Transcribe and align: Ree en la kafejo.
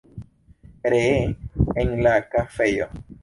Ree 0.93 1.19
en 1.83 1.93
la 2.07 2.15
kafejo. 2.35 2.89